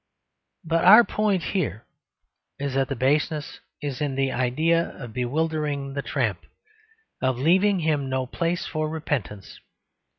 But 0.65 0.83
our 0.83 1.03
point 1.03 1.43
here 1.43 1.85
is 2.57 2.73
that 2.73 2.89
the 2.89 2.95
baseness 2.95 3.59
is 3.83 4.01
in 4.01 4.15
the 4.15 4.31
idea 4.31 4.95
of 4.97 5.13
bewildering 5.13 5.93
the 5.93 6.01
tramp; 6.01 6.39
of 7.21 7.37
leaving 7.37 7.81
him 7.81 8.09
no 8.09 8.25
place 8.25 8.65
for 8.65 8.89
repentance. 8.89 9.59